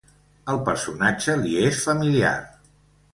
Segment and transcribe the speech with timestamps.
[0.53, 2.33] El personatge li és familiar.